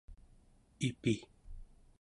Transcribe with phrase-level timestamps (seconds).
[0.87, 1.15] ipi